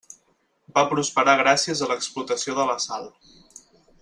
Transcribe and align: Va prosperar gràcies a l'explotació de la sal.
Va 0.77 0.83
prosperar 0.93 1.37
gràcies 1.43 1.83
a 1.83 1.91
l'explotació 1.93 2.59
de 2.63 2.69
la 2.73 2.79
sal. 2.89 3.11